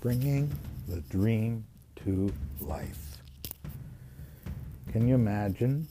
bringing 0.00 0.50
the 0.88 1.00
dream 1.02 1.62
to 1.94 2.32
life. 2.60 3.18
Can 4.92 5.06
you 5.06 5.14
imagine? 5.14 5.86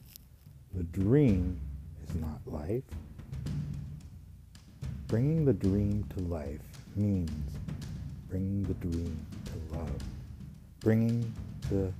The 0.73 0.81
dream 0.83 1.59
is 2.03 2.15
not 2.15 2.39
life. 2.47 2.83
Bringing 5.07 5.45
the 5.45 5.53
dream 5.53 6.03
to 6.15 6.23
life 6.23 6.59
means 6.95 7.31
bringing 8.29 8.63
the 8.63 8.73
dream 8.75 9.25
to 9.45 9.77
love, 9.77 10.01
bringing 10.79 11.31
the 11.69 11.93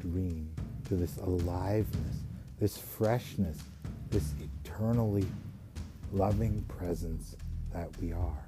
dream 0.00 0.48
to 0.88 0.94
this 0.94 1.16
aliveness, 1.16 2.16
this 2.60 2.78
freshness, 2.78 3.58
this 4.10 4.34
eternally 4.64 5.26
loving 6.12 6.64
presence 6.68 7.34
that 7.72 7.88
we 8.00 8.12
are. 8.12 8.44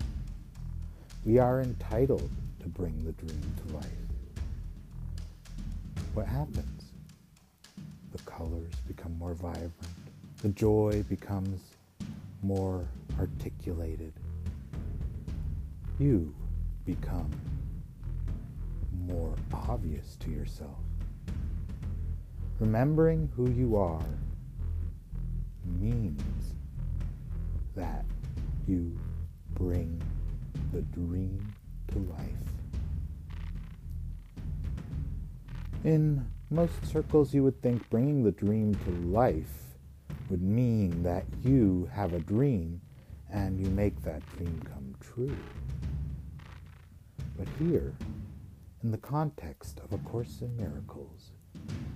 We 1.25 1.39
are 1.39 1.61
entitled 1.61 2.31
to 2.69 2.81
bring 2.81 3.05
the 3.05 3.13
dream 3.13 3.41
to 3.57 3.75
life. 3.75 3.87
What 6.15 6.27
happens? 6.27 6.93
The 8.13 8.19
colors 8.23 8.73
become 8.87 9.17
more 9.19 9.35
vibrant. 9.35 9.73
The 10.43 10.49
joy 10.51 11.05
becomes 11.09 11.61
more 12.43 12.87
articulated. 13.19 14.13
You 15.99 16.35
become 16.85 17.31
more 19.07 19.35
obvious 19.53 20.17
to 20.21 20.31
yourself. 20.31 20.79
Remembering 22.61 23.31
who 23.37 23.51
you 23.51 23.77
are 23.77 24.05
means 25.81 26.55
that 27.77 28.05
you 28.67 28.99
bring 29.55 30.01
the 30.73 30.83
dream 30.83 31.55
to 31.93 31.99
life. 31.99 32.58
In 35.85 36.27
most 36.51 36.85
circles, 36.87 37.33
you 37.33 37.45
would 37.45 37.63
think 37.63 37.89
bringing 37.89 38.25
the 38.25 38.33
dream 38.33 38.75
to 38.75 38.91
life 39.09 39.77
would 40.29 40.43
mean 40.43 41.03
that 41.05 41.25
you 41.45 41.89
have 41.93 42.15
a 42.15 42.19
dream 42.19 42.81
and 43.31 43.61
you 43.61 43.71
make 43.71 44.03
that 44.03 44.23
dream 44.37 44.61
come 44.65 44.95
true. 45.01 45.37
But 47.37 47.47
here, 47.61 47.95
in 48.83 48.91
the 48.91 48.99
context 48.99 49.81
of 49.81 49.93
A 49.93 49.99
Course 49.99 50.41
in 50.41 50.57
Miracles, 50.57 51.31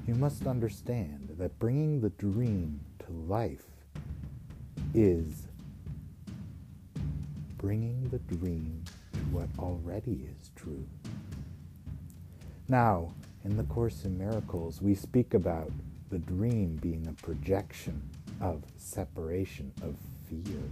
you 0.07 0.15
must 0.15 0.47
understand 0.47 1.35
that 1.39 1.59
bringing 1.59 2.01
the 2.01 2.11
dream 2.11 2.81
to 3.01 3.13
life 3.13 3.67
is 4.95 5.49
bringing 7.59 8.09
the 8.11 8.19
dream 8.37 8.85
to 9.13 9.19
what 9.31 9.49
already 9.59 10.29
is 10.41 10.51
true. 10.55 10.87
Now, 12.69 13.13
in 13.45 13.57
the 13.57 13.65
Course 13.65 14.05
in 14.05 14.17
Miracles, 14.17 14.81
we 14.81 14.95
speak 14.95 15.35
about 15.35 15.71
the 16.11 16.19
dream 16.19 16.77
being 16.77 17.07
a 17.09 17.23
projection 17.25 18.01
of 18.41 18.63
separation, 18.77 19.73
of 19.83 19.97
fear. 20.29 20.63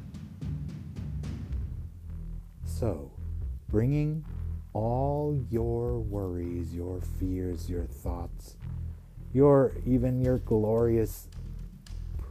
So, 2.64 3.10
bringing 3.68 4.24
all 4.72 5.36
your 5.50 5.98
worries, 5.98 6.72
your 6.74 7.00
fears, 7.18 7.68
your 7.68 7.84
thoughts, 7.84 8.56
your 9.32 9.72
even 9.86 10.20
your 10.20 10.38
glorious 10.38 11.26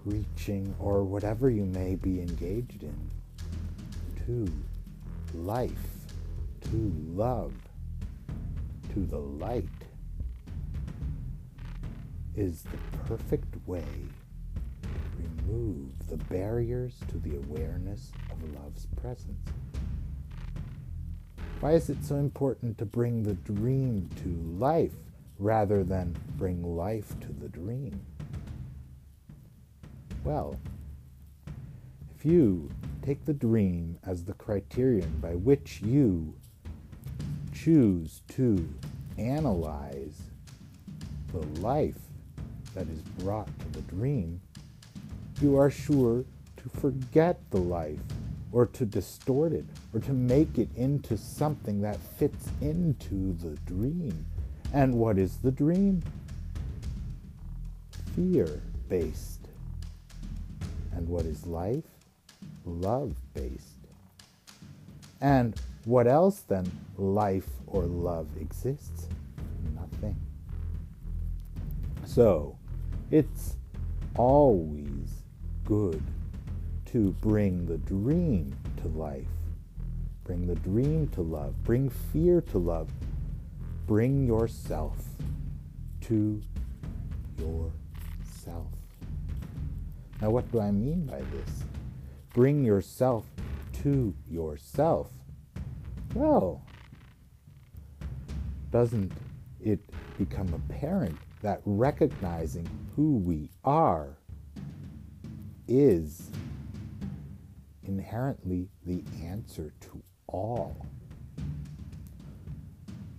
preaching 0.04 0.74
or 0.80 1.04
whatever 1.04 1.50
you 1.50 1.66
may 1.66 1.96
be 1.96 2.22
engaged 2.22 2.84
in 2.84 3.12
to 4.26 4.52
life, 5.38 5.72
to 6.62 6.94
love, 7.14 7.54
to 8.94 9.06
the 9.06 9.18
light 9.18 9.66
is 12.40 12.64
the 12.64 12.98
perfect 13.06 13.54
way 13.68 13.84
to 14.82 14.90
remove 15.18 15.92
the 16.08 16.16
barriers 16.16 16.96
to 17.10 17.18
the 17.18 17.36
awareness 17.36 18.14
of 18.32 18.42
love's 18.56 18.86
presence. 18.96 19.46
Why 21.60 21.74
is 21.74 21.90
it 21.90 21.98
so 22.02 22.16
important 22.16 22.78
to 22.78 22.86
bring 22.86 23.24
the 23.24 23.34
dream 23.34 24.10
to 24.24 24.30
life 24.58 24.94
rather 25.38 25.84
than 25.84 26.16
bring 26.38 26.64
life 26.78 27.20
to 27.20 27.34
the 27.34 27.50
dream? 27.50 28.00
Well, 30.24 30.58
if 32.16 32.24
you 32.24 32.70
take 33.02 33.26
the 33.26 33.34
dream 33.34 34.00
as 34.06 34.24
the 34.24 34.34
criterion 34.34 35.20
by 35.22 35.36
which 35.36 35.82
you 35.82 36.34
choose 37.54 38.22
to 38.30 38.66
analyze 39.18 40.22
the 41.34 41.46
life 41.60 41.98
that 42.76 42.88
is 42.90 43.02
brought 43.24 43.48
to 43.60 43.68
the 43.72 43.82
dream, 43.82 44.42
you 45.42 45.58
are 45.58 45.70
sure 45.70 46.26
to 46.58 46.70
forget 46.80 47.40
the 47.52 47.60
life 47.60 48.00
or 48.52 48.66
to 48.66 48.86
distort 48.86 49.54
it 49.54 49.66
or 49.94 50.00
to 50.00 50.12
make 50.12 50.58
it 50.58 50.70
into 50.76 51.18
something 51.18 51.82
that 51.82 51.98
fits 51.98 52.50
into 52.62 53.34
the 53.34 53.56
dream. 53.66 54.26
And 54.74 54.96
what 54.96 55.18
is 55.18 55.38
the 55.38 55.52
dream? 55.52 56.04
Fear 58.16 58.62
based. 58.88 59.48
And 60.94 61.08
what 61.08 61.26
is 61.26 61.46
life? 61.46 61.86
Love 62.66 63.16
based. 63.34 63.80
And 65.22 65.60
what 65.86 66.08
else 66.08 66.42
than 66.42 66.70
life 66.98 67.48
or 67.68 67.84
love 67.84 68.28
exists? 68.40 69.08
Nothing. 69.76 70.16
So, 72.06 72.59
it's 73.12 73.58
always 74.16 75.24
good 75.66 76.04
to 76.86 77.12
bring 77.22 77.66
the 77.66 77.78
dream 77.80 78.56
to 78.82 78.88
life, 78.90 79.28
bring 80.24 80.46
the 80.48 80.56
dream 80.56 81.08
to 81.10 81.22
love, 81.22 81.64
bring 81.64 81.90
fear 81.90 82.42
to 82.42 82.58
love, 82.58 82.90
bring 83.88 84.26
yourself 84.26 84.98
to 86.02 86.42
yourself. 87.38 88.68
Now, 90.22 90.30
what 90.30 90.52
do 90.52 90.60
I 90.60 90.72
mean 90.72 91.06
by 91.06 91.20
this? 91.20 91.64
Bring 92.34 92.64
yourself 92.64 93.26
to 93.84 94.14
yourself. 94.30 95.10
Well, 96.14 96.66
doesn't 98.72 99.12
it 99.62 99.80
become 100.18 100.54
apparent 100.54 101.18
that 101.42 101.62
recognizing 101.66 102.68
who 102.96 103.18
we 103.18 103.50
are 103.64 104.18
is 105.68 106.30
inherently 107.84 108.68
the 108.86 109.04
answer 109.24 109.74
to 109.80 110.02
all. 110.28 110.86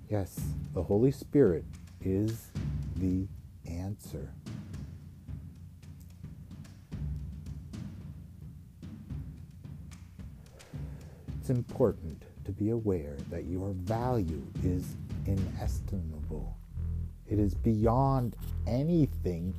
Yes, 0.09 0.41
the 0.75 0.83
Holy 0.83 1.13
Spirit 1.13 1.65
is 2.01 2.51
the 2.97 3.27
answer. 3.67 4.33
It's 11.39 11.51
important 11.51 12.25
to 12.45 12.53
be 12.53 12.71
aware 12.71 13.17
that 13.31 13.45
your 13.45 13.71
value 13.71 14.45
is 14.63 14.97
inestimable. 15.27 16.60
It 17.31 17.39
is 17.39 17.55
beyond 17.55 18.35
anything 18.67 19.55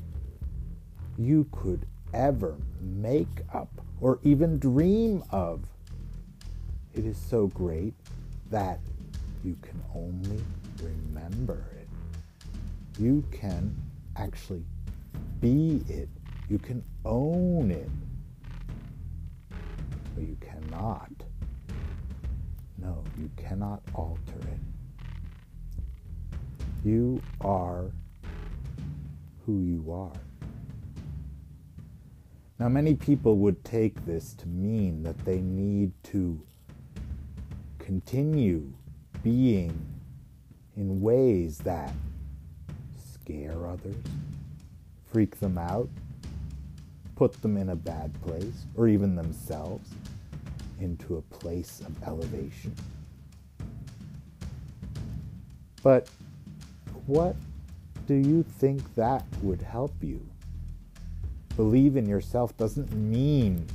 you 1.17 1.47
could 1.53 1.87
ever 2.13 2.57
make 2.81 3.29
up 3.53 3.69
or 4.01 4.19
even 4.23 4.59
dream 4.59 5.23
of. 5.31 5.61
It 6.93 7.05
is 7.05 7.17
so 7.17 7.47
great 7.47 7.93
that 8.49 8.81
you 9.45 9.55
can 9.61 9.81
only 9.95 10.43
remember 10.83 11.65
it. 11.77 11.87
You 12.99 13.23
can 13.31 13.73
actually 14.17 14.65
be 15.39 15.81
it. 15.87 16.09
You 16.49 16.59
can 16.59 16.83
own 17.05 17.71
it. 17.71 17.89
But 19.49 20.23
you 20.23 20.37
cannot. 20.41 21.11
No, 22.77 23.01
you 23.17 23.29
cannot 23.37 23.81
alter 23.95 24.39
it. 24.41 24.70
You 26.83 27.21
are 27.41 27.91
who 29.45 29.61
you 29.61 29.91
are. 29.91 30.19
Now, 32.57 32.69
many 32.69 32.95
people 32.95 33.37
would 33.37 33.63
take 33.63 34.05
this 34.05 34.33
to 34.35 34.47
mean 34.47 35.03
that 35.03 35.17
they 35.25 35.39
need 35.41 35.91
to 36.05 36.39
continue 37.79 38.71
being 39.23 39.73
in 40.75 41.01
ways 41.01 41.57
that 41.59 41.93
scare 43.13 43.67
others, 43.67 43.95
freak 45.11 45.39
them 45.39 45.57
out, 45.57 45.89
put 47.15 47.39
them 47.41 47.57
in 47.57 47.69
a 47.69 47.75
bad 47.75 48.11
place, 48.21 48.65
or 48.75 48.87
even 48.87 49.15
themselves 49.15 49.89
into 50.79 51.17
a 51.17 51.21
place 51.35 51.81
of 51.85 52.03
elevation. 52.03 52.75
But 55.83 56.09
what 57.11 57.35
do 58.07 58.13
you 58.13 58.41
think 58.41 58.95
that 58.95 59.25
would 59.41 59.61
help 59.61 59.93
you? 60.01 60.25
Believe 61.57 61.97
in 61.97 62.07
yourself 62.07 62.55
doesn't 62.55 62.93
mean 62.93 63.67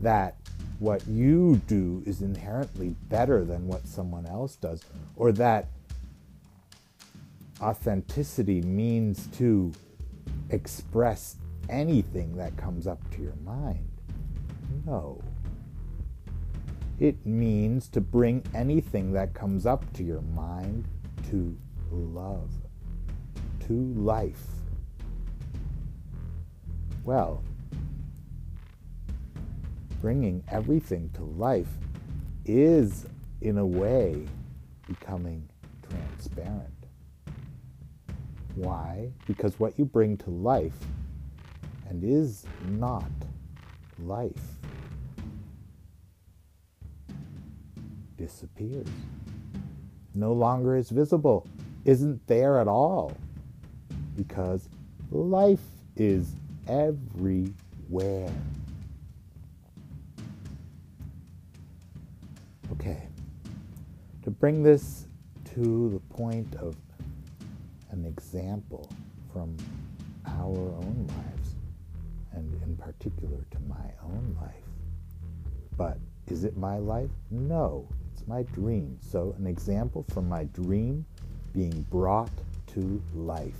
that 0.00 0.36
what 0.78 1.04
you 1.08 1.60
do 1.66 2.04
is 2.06 2.22
inherently 2.22 2.94
better 3.08 3.44
than 3.44 3.66
what 3.66 3.88
someone 3.88 4.26
else 4.26 4.54
does, 4.54 4.84
or 5.16 5.32
that 5.32 5.66
authenticity 7.60 8.60
means 8.60 9.26
to 9.38 9.72
express 10.50 11.34
anything 11.68 12.36
that 12.36 12.56
comes 12.56 12.86
up 12.86 13.00
to 13.10 13.20
your 13.20 13.34
mind. 13.44 13.88
No. 14.86 15.20
It 17.00 17.26
means 17.26 17.88
to 17.88 18.00
bring 18.00 18.44
anything 18.54 19.12
that 19.14 19.34
comes 19.34 19.66
up 19.66 19.92
to 19.94 20.04
your 20.04 20.22
mind 20.22 20.84
to 21.30 21.58
love, 21.90 22.52
to 23.68 23.74
life. 23.94 24.46
Well, 27.04 27.42
bringing 30.00 30.42
everything 30.48 31.10
to 31.14 31.24
life 31.24 31.68
is, 32.44 33.06
in 33.42 33.58
a 33.58 33.66
way, 33.66 34.26
becoming 34.86 35.48
transparent. 35.88 36.72
Why? 38.54 39.12
Because 39.26 39.60
what 39.60 39.78
you 39.78 39.84
bring 39.84 40.16
to 40.18 40.30
life 40.30 40.76
and 41.88 42.02
is 42.02 42.44
not 42.70 43.10
life 43.98 44.32
disappears. 48.16 48.88
No 50.14 50.32
longer 50.32 50.76
is 50.76 50.90
visible, 50.90 51.46
isn't 51.84 52.26
there 52.26 52.60
at 52.60 52.66
all. 52.66 53.12
Because 54.18 54.68
life 55.12 55.62
is 55.94 56.32
everywhere. 56.66 58.32
Okay, 62.72 63.08
to 64.24 64.30
bring 64.30 64.64
this 64.64 65.06
to 65.54 65.88
the 65.90 66.00
point 66.16 66.52
of 66.56 66.74
an 67.90 68.04
example 68.04 68.90
from 69.32 69.56
our 70.26 70.58
own 70.58 71.06
lives, 71.08 71.54
and 72.32 72.60
in 72.64 72.76
particular 72.76 73.38
to 73.52 73.58
my 73.68 73.92
own 74.02 74.36
life. 74.40 74.52
But 75.76 75.98
is 76.26 76.42
it 76.42 76.56
my 76.56 76.78
life? 76.78 77.10
No, 77.30 77.88
it's 78.12 78.26
my 78.26 78.42
dream. 78.42 78.98
So, 79.00 79.32
an 79.38 79.46
example 79.46 80.04
from 80.12 80.28
my 80.28 80.44
dream 80.44 81.06
being 81.52 81.86
brought 81.88 82.32
to 82.74 83.00
life. 83.14 83.54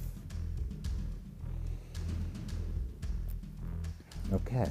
Okay. 4.32 4.68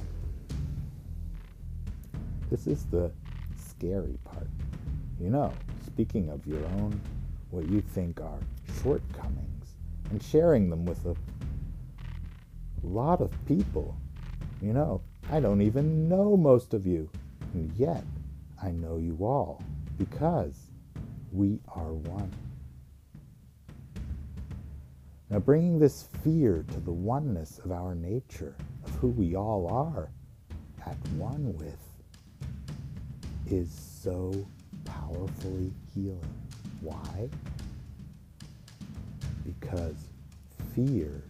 This 2.49 2.67
is 2.67 2.85
the 2.85 3.11
scary 3.57 4.17
part. 4.23 4.47
You 5.19 5.29
know, 5.29 5.51
speaking 5.85 6.29
of 6.29 6.45
your 6.45 6.63
own, 6.79 7.01
what 7.49 7.67
you 7.67 7.81
think 7.81 8.21
are 8.21 8.39
shortcomings, 8.83 9.75
and 10.11 10.21
sharing 10.21 10.69
them 10.69 10.85
with 10.85 11.03
a 11.05 11.15
lot 12.83 13.19
of 13.19 13.31
people. 13.47 13.97
You 14.61 14.73
know, 14.73 15.01
I 15.31 15.39
don't 15.39 15.61
even 15.61 16.07
know 16.07 16.37
most 16.37 16.73
of 16.73 16.85
you, 16.85 17.09
and 17.53 17.71
yet 17.75 18.03
I 18.61 18.71
know 18.71 18.97
you 18.97 19.17
all 19.21 19.61
because 19.97 20.71
we 21.31 21.59
are 21.75 21.93
one. 21.93 22.31
Now, 25.29 25.39
bringing 25.39 25.77
this 25.77 26.07
fear 26.23 26.63
to 26.71 26.79
the 26.79 26.91
oneness 26.91 27.59
of 27.59 27.71
our 27.71 27.93
nature, 27.93 28.55
of 28.87 28.95
who 28.95 29.07
we 29.09 29.35
all 29.35 29.67
are 29.67 30.09
at 30.85 30.97
one 31.17 31.53
with, 31.57 31.77
is 33.49 33.69
so 33.71 34.33
powerfully 34.85 35.71
healing. 35.93 36.21
Why? 36.81 37.29
Because 39.45 39.95
fear 40.73 41.23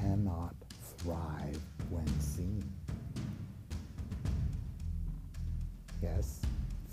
cannot 0.00 0.54
thrive 0.98 1.58
when 1.90 2.06
seen. 2.20 2.64
Yes, 6.02 6.40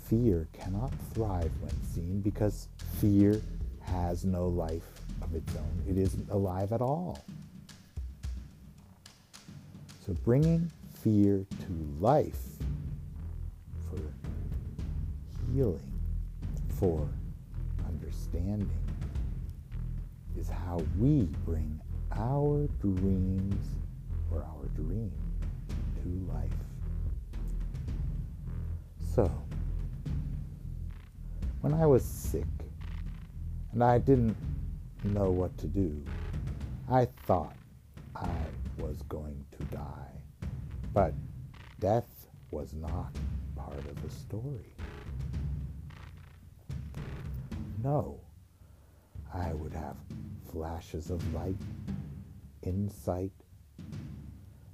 fear 0.08 0.48
cannot 0.52 0.92
thrive 1.14 1.50
when 1.60 1.82
seen 1.94 2.20
because 2.20 2.68
fear 3.00 3.40
has 3.80 4.24
no 4.24 4.46
life 4.48 4.84
of 5.22 5.34
its 5.34 5.54
own. 5.56 5.82
It 5.88 5.96
isn't 5.96 6.28
alive 6.30 6.72
at 6.72 6.82
all. 6.82 7.24
So 10.08 10.14
bringing 10.24 10.72
fear 11.02 11.44
to 11.60 11.96
life 12.00 12.40
for 13.90 14.00
healing, 15.52 16.00
for 16.78 17.06
understanding, 17.86 18.70
is 20.34 20.48
how 20.48 20.80
we 20.98 21.28
bring 21.44 21.78
our 22.12 22.66
dreams 22.80 23.66
or 24.32 24.38
our 24.38 24.64
dream 24.76 25.12
to 26.02 26.32
life. 26.32 26.48
So, 29.14 29.30
when 31.60 31.74
I 31.74 31.84
was 31.84 32.02
sick 32.02 32.46
and 33.72 33.84
I 33.84 33.98
didn't 33.98 34.38
know 35.04 35.28
what 35.28 35.58
to 35.58 35.66
do, 35.66 36.02
I 36.90 37.04
thought 37.26 37.52
was 38.78 39.02
going 39.02 39.44
to 39.58 39.64
die. 39.64 40.12
But 40.94 41.14
death 41.80 42.26
was 42.50 42.72
not 42.72 43.12
part 43.56 43.78
of 43.78 44.02
the 44.02 44.10
story. 44.10 44.74
No, 47.82 48.20
I 49.32 49.52
would 49.52 49.74
have 49.74 49.96
flashes 50.50 51.10
of 51.10 51.34
light, 51.34 51.56
insight, 52.62 53.32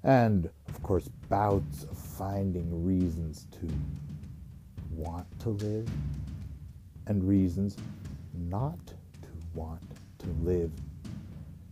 and, 0.02 0.48
of 0.68 0.82
course, 0.82 1.08
bouts 1.28 1.84
of 1.84 1.96
finding 1.96 2.84
reasons 2.84 3.46
to 3.52 3.68
want 4.90 5.26
to 5.40 5.50
live 5.50 5.88
and 7.06 7.26
reasons 7.26 7.76
not 8.34 8.78
to 8.86 9.28
want 9.54 9.82
to 10.18 10.26
live 10.42 10.70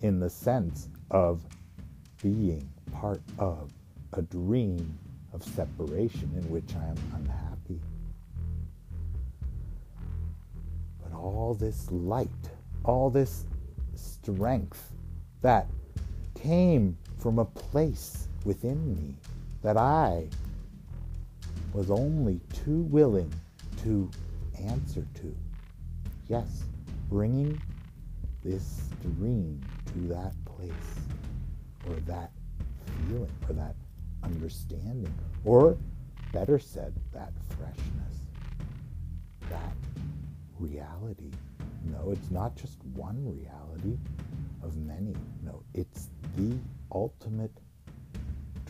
in 0.00 0.18
the 0.18 0.30
sense 0.30 0.88
of 1.10 1.42
being 2.22 2.66
part 2.92 3.20
of 3.38 3.72
a 4.12 4.22
dream 4.22 4.98
of 5.32 5.42
separation 5.42 6.30
in 6.36 6.48
which 6.50 6.74
I 6.76 6.84
am 6.84 6.96
unhappy. 7.16 7.80
But 11.02 11.16
all 11.16 11.54
this 11.54 11.90
light, 11.90 12.28
all 12.84 13.10
this 13.10 13.44
strength 13.94 14.92
that 15.40 15.66
came 16.34 16.96
from 17.18 17.38
a 17.38 17.44
place 17.44 18.28
within 18.44 18.94
me 18.94 19.16
that 19.62 19.76
I 19.76 20.28
was 21.72 21.90
only 21.90 22.40
too 22.52 22.82
willing 22.82 23.32
to 23.82 24.08
answer 24.60 25.06
to. 25.14 25.36
Yes, 26.28 26.64
bringing 27.08 27.60
this 28.44 28.82
dream 29.02 29.60
to 29.86 30.08
that 30.08 30.32
place 30.44 30.70
that 32.00 32.32
feeling 33.08 33.30
or 33.48 33.54
that 33.54 33.74
understanding 34.22 35.12
or 35.44 35.76
better 36.32 36.58
said 36.58 36.94
that 37.12 37.32
freshness 37.58 38.12
that 39.50 39.76
reality. 40.58 41.30
No 41.84 42.10
it's 42.10 42.30
not 42.30 42.56
just 42.56 42.78
one 42.94 43.24
reality 43.24 43.98
of 44.62 44.76
many. 44.76 45.14
No 45.44 45.62
it's 45.74 46.08
the 46.36 46.56
ultimate 46.92 47.52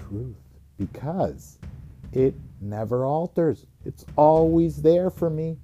truth 0.09 0.37
because 0.79 1.59
it 2.13 2.35
never 2.61 3.05
alters. 3.05 3.67
It's 3.85 4.05
always 4.17 4.83
there 4.83 5.11
for 5.11 5.31
me. 5.31 5.57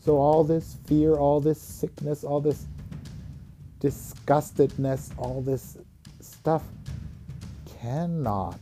So 0.00 0.16
all 0.16 0.42
this 0.44 0.78
fear, 0.86 1.14
all 1.14 1.40
this 1.40 1.60
sickness, 1.60 2.24
all 2.24 2.40
this 2.40 2.66
disgustedness, 3.80 5.10
all 5.18 5.40
this 5.40 5.78
stuff 6.20 6.64
cannot 7.80 8.58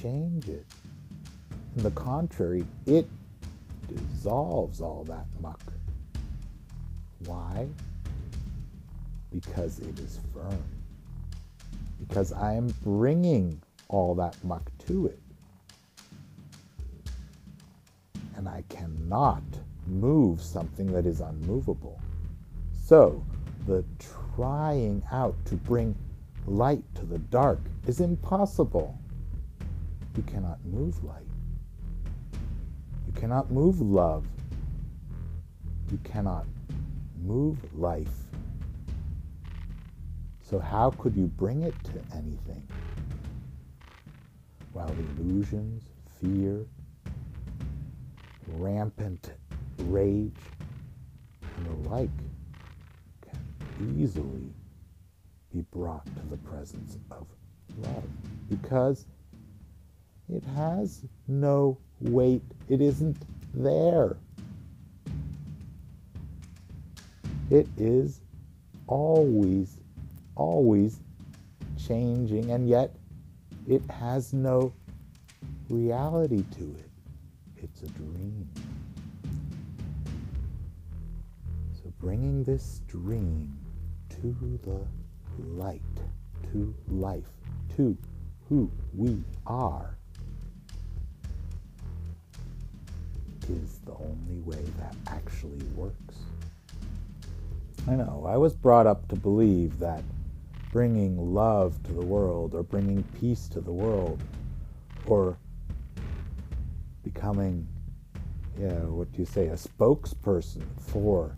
change 0.00 0.48
it. 0.48 0.66
On 1.76 1.82
the 1.82 1.90
contrary, 1.92 2.64
it 2.86 3.06
dissolves 3.88 4.80
all 4.80 5.04
that 5.04 5.26
muck. 5.40 5.60
Why? 7.24 7.68
Because 9.32 9.78
it 9.78 9.98
is 9.98 10.20
firm. 10.32 10.62
Because 12.00 12.32
I 12.32 12.54
am 12.54 12.74
bringing 12.82 13.60
all 13.88 14.14
that 14.16 14.36
muck 14.44 14.70
to 14.86 15.06
it. 15.06 15.20
And 18.36 18.48
I 18.48 18.62
cannot 18.68 19.42
move 19.86 20.40
something 20.40 20.92
that 20.92 21.06
is 21.06 21.20
unmovable. 21.20 22.00
So, 22.84 23.24
the 23.68 23.84
trying 24.34 25.02
out 25.12 25.36
to 25.44 25.54
bring 25.54 25.94
light 26.46 26.82
to 26.94 27.04
the 27.04 27.18
dark 27.18 27.60
is 27.86 28.00
impossible. 28.00 28.98
You 30.16 30.22
cannot 30.22 30.64
move 30.64 31.04
light. 31.04 31.28
You 33.06 33.12
cannot 33.14 33.50
move 33.50 33.78
love. 33.82 34.24
You 35.92 35.98
cannot 36.02 36.46
move 37.22 37.58
life. 37.78 38.08
So, 40.40 40.58
how 40.58 40.92
could 40.92 41.14
you 41.14 41.26
bring 41.26 41.60
it 41.60 41.74
to 41.84 42.16
anything? 42.16 42.66
While 44.72 44.94
illusions, 45.18 45.82
fear, 46.22 46.64
rampant 48.56 49.32
rage, 49.76 50.40
and 51.42 51.66
the 51.66 51.90
like 51.90 52.08
easily 53.96 54.52
be 55.52 55.62
brought 55.70 56.04
to 56.06 56.26
the 56.30 56.36
presence 56.38 56.98
of 57.10 57.26
love 57.78 58.04
because 58.48 59.06
it 60.28 60.44
has 60.44 61.02
no 61.26 61.78
weight, 62.00 62.42
it 62.68 62.80
isn't 62.80 63.16
there. 63.54 64.16
It 67.50 67.66
is 67.78 68.20
always, 68.86 69.78
always 70.34 71.00
changing, 71.78 72.50
and 72.50 72.68
yet 72.68 72.94
it 73.66 73.82
has 73.90 74.34
no 74.34 74.72
reality 75.70 76.44
to 76.58 76.74
it. 76.78 76.90
It's 77.56 77.82
a 77.82 77.88
dream. 77.88 78.48
So 81.72 81.92
bringing 81.98 82.44
this 82.44 82.82
dream 82.86 83.58
to 84.20 84.60
the 84.64 84.80
light, 85.60 85.82
to 86.52 86.74
life, 86.88 87.24
to 87.76 87.96
who 88.48 88.70
we 88.94 89.22
are, 89.46 89.96
is 93.48 93.78
the 93.84 93.92
only 93.92 94.40
way 94.44 94.62
that 94.78 94.94
actually 95.06 95.64
works. 95.74 96.16
I 97.86 97.94
know, 97.94 98.24
I 98.28 98.36
was 98.36 98.54
brought 98.54 98.86
up 98.86 99.08
to 99.08 99.16
believe 99.16 99.78
that 99.78 100.02
bringing 100.72 101.34
love 101.34 101.82
to 101.84 101.92
the 101.92 102.04
world 102.04 102.54
or 102.54 102.62
bringing 102.62 103.02
peace 103.18 103.48
to 103.48 103.60
the 103.60 103.72
world 103.72 104.20
or 105.06 105.38
becoming, 107.02 107.66
yeah, 108.58 108.80
what 108.84 109.10
do 109.12 109.20
you 109.20 109.24
say, 109.24 109.46
a 109.46 109.54
spokesperson 109.54 110.64
for 110.78 111.36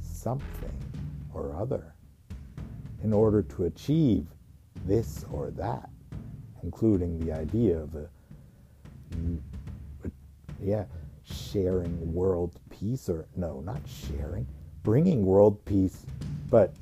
something 0.00 0.72
or 1.34 1.54
other 1.54 1.92
in 3.06 3.12
order 3.12 3.40
to 3.40 3.66
achieve 3.66 4.26
this 4.84 5.24
or 5.30 5.52
that, 5.52 5.88
including 6.64 7.24
the 7.24 7.30
idea 7.32 7.78
of 7.78 7.94
a, 7.94 8.08
yeah, 10.60 10.84
sharing 11.22 12.12
world 12.12 12.58
peace, 12.68 13.08
or 13.08 13.24
no, 13.36 13.60
not 13.60 13.80
sharing, 13.86 14.44
bringing 14.82 15.24
world 15.24 15.64
peace, 15.64 16.04
but 16.50 16.74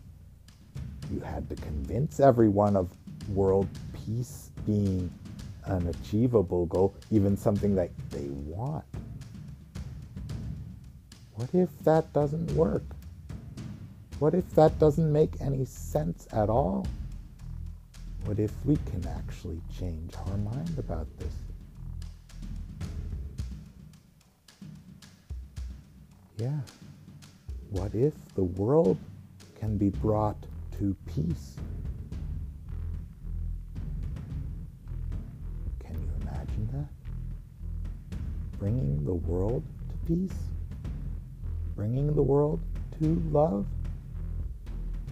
you 1.12 1.20
had 1.20 1.46
to 1.50 1.56
convince 1.56 2.20
everyone 2.20 2.74
of 2.74 2.88
world 3.28 3.68
peace 3.92 4.50
being 4.64 5.12
an 5.66 5.86
achievable 5.88 6.64
goal, 6.64 6.94
even 7.10 7.36
something 7.36 7.74
that 7.74 7.90
they 8.08 8.28
want. 8.46 8.84
What 11.34 11.50
if 11.52 11.68
that 11.80 12.14
doesn't 12.14 12.50
work? 12.52 12.84
What 14.24 14.32
if 14.32 14.48
that 14.54 14.78
doesn't 14.78 15.12
make 15.12 15.38
any 15.42 15.66
sense 15.66 16.26
at 16.32 16.48
all? 16.48 16.86
What 18.24 18.38
if 18.38 18.52
we 18.64 18.76
can 18.90 19.06
actually 19.06 19.60
change 19.78 20.14
our 20.16 20.38
mind 20.38 20.78
about 20.78 21.06
this? 21.18 21.34
Yeah. 26.38 26.58
What 27.68 27.94
if 27.94 28.14
the 28.34 28.44
world 28.44 28.96
can 29.60 29.76
be 29.76 29.90
brought 29.90 30.38
to 30.78 30.96
peace? 31.14 31.56
Can 35.80 36.00
you 36.00 36.10
imagine 36.22 36.68
that? 36.72 38.18
Bringing 38.58 39.04
the 39.04 39.12
world 39.12 39.62
to 39.90 39.96
peace? 40.06 40.38
Bringing 41.76 42.14
the 42.14 42.22
world 42.22 42.62
to 43.00 43.22
love? 43.30 43.66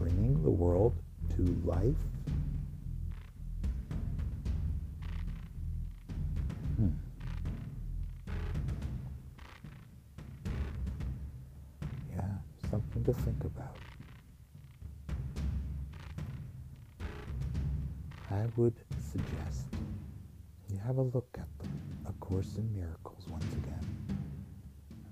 Bringing 0.02 0.42
the 0.42 0.50
world 0.50 0.94
to 1.36 1.42
life? 1.64 1.94
Hmm. 6.76 6.88
Yeah, 12.10 12.24
something 12.68 13.04
to 13.04 13.12
think 13.12 13.44
about. 13.44 13.76
I 18.28 18.46
would 18.56 18.74
suggest 19.12 19.66
you 20.68 20.78
have 20.78 20.98
a 20.98 21.02
look 21.02 21.28
at 21.34 21.46
them, 21.60 21.80
A 22.08 22.12
Course 22.14 22.56
in 22.56 22.74
Miracles 22.74 23.24
once 23.28 23.52
again, 23.52 23.86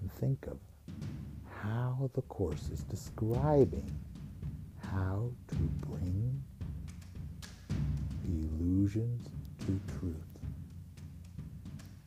and 0.01 0.13
think 0.15 0.49
of 0.49 0.59
how 1.63 2.11
the 2.15 2.23
Course 2.23 2.71
is 2.73 2.81
describing 2.83 3.89
how 4.91 5.31
to 5.49 5.57
bring 5.87 6.43
the 8.25 8.49
illusions 8.49 9.29
to 9.61 9.81
truth 9.99 10.15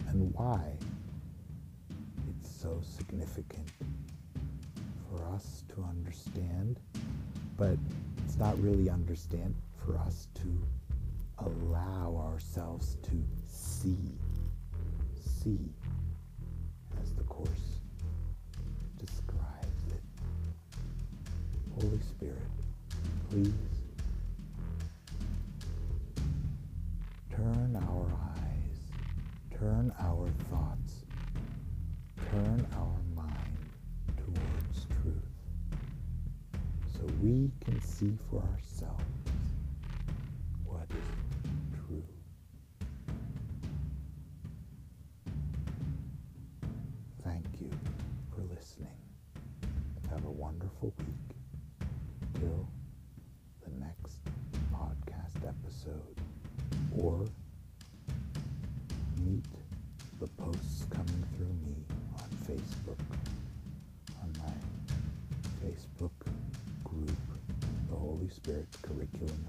and 0.08 0.34
why 0.34 0.62
it's 2.30 2.50
so 2.50 2.82
significant 2.82 3.68
for 5.10 5.24
us 5.34 5.63
to 5.74 5.84
understand, 5.84 6.80
but 7.58 7.78
it's 8.25 8.38
not 8.38 8.60
really 8.62 8.90
understand 8.90 9.56
for 9.86 9.98
us 9.98 10.28
to 10.36 10.62
allow 11.40 12.16
ourselves 12.32 12.98
to 13.04 13.24
see. 13.48 14.18
See 15.25 15.74
as 17.02 17.13
the 17.13 17.24
Course 17.24 17.80
describes 18.98 19.84
it. 19.92 20.04
Holy 21.75 22.00
Spirit, 22.00 22.38
please 23.34 23.52
turn 27.36 27.75
our 27.90 28.06
eyes, 28.38 29.58
turn 29.58 29.92
our 30.00 30.30
thoughts, 30.52 31.06
turn 32.30 32.63
our 32.78 33.00
mind 33.16 33.58
towards 34.18 34.86
truth 35.02 35.16
so 36.96 37.02
we 37.24 37.50
can 37.66 37.82
see 37.82 38.16
for 38.30 38.44
ourselves 38.54 39.04
what 40.63 40.86
is 40.92 41.80
true. 41.88 42.04
Thank 47.24 47.46
you 47.60 47.72
for 48.30 48.44
listening. 48.54 49.00
Have 50.12 50.24
a 50.24 50.32
wonderful 50.32 50.94
week. 51.00 51.23
or 57.03 57.25
meet 59.25 59.43
the 60.22 60.27
posts 60.38 60.86
coming 60.89 61.24
through 61.36 61.55
me 61.65 61.75
on 62.17 62.29
Facebook, 62.48 62.98
on 64.22 64.33
my 64.39 65.67
Facebook 65.67 66.12
group, 66.86 67.17
the 67.89 67.95
Holy 67.95 68.29
Spirit 68.29 68.67
Curriculum 68.81 69.45